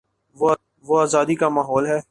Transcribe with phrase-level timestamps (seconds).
[0.87, 1.99] وہ آزادی کا ماحول ہے۔